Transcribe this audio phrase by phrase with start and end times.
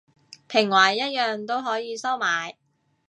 [0.49, 2.57] 評委一樣都可以收買